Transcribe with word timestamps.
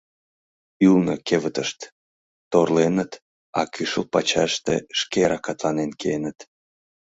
Ӱлнӧ— 0.87 1.15
кевытышт, 1.27 1.79
торленыт, 2.51 3.11
а 3.59 3.61
кӱшыл 3.73 4.05
пачашыште 4.13 4.75
шке 4.99 5.21
ракатланен 5.31 5.91
киеныт». 5.99 6.37